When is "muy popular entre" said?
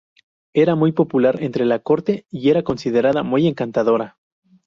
0.73-1.63